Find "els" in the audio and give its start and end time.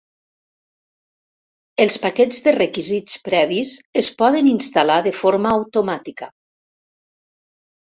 1.85-1.99